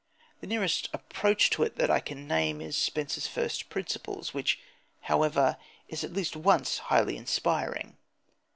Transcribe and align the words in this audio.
The 0.39 0.47
nearest 0.47 0.89
approach 0.93 1.51
to 1.51 1.61
it 1.61 1.75
that 1.75 1.91
I 1.91 1.99
can 1.99 2.27
name 2.27 2.59
is 2.59 2.75
Spencer's 2.75 3.27
First 3.27 3.69
Principles, 3.69 4.33
which, 4.33 4.59
however, 5.01 5.57
is 5.89 6.03
at 6.03 6.11
least 6.11 6.35
once 6.35 6.79
highly 6.89 7.17
inspiring. 7.17 7.97